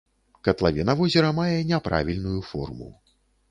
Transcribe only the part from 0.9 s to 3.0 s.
возера мае няправільную форму.